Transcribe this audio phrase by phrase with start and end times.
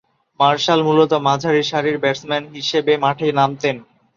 [0.39, 3.75] Martial মূলতঃ মাঝারিসারির batsman হিসেবে মাঠে নামতেন।